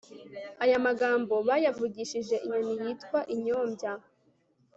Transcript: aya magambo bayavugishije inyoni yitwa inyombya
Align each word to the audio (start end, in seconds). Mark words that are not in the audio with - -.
aya 0.63 0.77
magambo 0.87 1.35
bayavugishije 1.47 2.35
inyoni 2.45 2.73
yitwa 2.87 3.19
inyombya 3.33 3.91